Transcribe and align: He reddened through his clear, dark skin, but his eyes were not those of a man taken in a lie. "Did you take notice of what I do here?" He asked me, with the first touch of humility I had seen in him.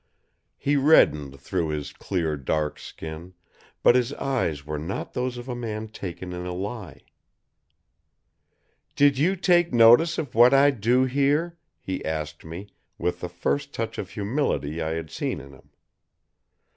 He 0.57 0.77
reddened 0.77 1.39
through 1.39 1.67
his 1.67 1.93
clear, 1.93 2.35
dark 2.35 2.79
skin, 2.79 3.35
but 3.83 3.93
his 3.93 4.13
eyes 4.13 4.65
were 4.65 4.79
not 4.79 5.13
those 5.13 5.37
of 5.37 5.47
a 5.47 5.55
man 5.55 5.89
taken 5.89 6.33
in 6.33 6.43
a 6.43 6.55
lie. 6.55 7.01
"Did 8.95 9.19
you 9.19 9.35
take 9.35 9.71
notice 9.71 10.17
of 10.17 10.33
what 10.33 10.55
I 10.55 10.71
do 10.71 11.05
here?" 11.05 11.55
He 11.79 12.03
asked 12.03 12.43
me, 12.43 12.69
with 12.97 13.19
the 13.19 13.29
first 13.29 13.73
touch 13.75 13.99
of 13.99 14.09
humility 14.09 14.81
I 14.81 14.93
had 14.93 15.11
seen 15.11 15.39
in 15.39 15.51
him. 15.53 15.69